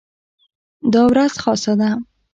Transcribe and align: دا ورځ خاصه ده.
دا 0.93 1.01
ورځ 1.11 1.33
خاصه 1.43 1.73
ده. 1.79 1.89